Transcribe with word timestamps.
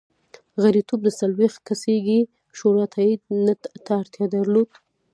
غړیتوب 0.61 0.99
د 1.03 1.09
څلوېښت 1.19 1.59
کسیزې 1.67 2.19
شورا 2.57 2.85
تایید 2.93 3.21
ته 3.85 3.91
اړتیا 4.01 4.25
درلوده. 4.35 4.75